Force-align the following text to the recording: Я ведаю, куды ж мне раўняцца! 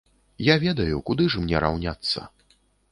Я 0.45 0.55
ведаю, 0.63 0.97
куды 1.11 1.29
ж 1.35 1.45
мне 1.45 1.57
раўняцца! 1.67 2.29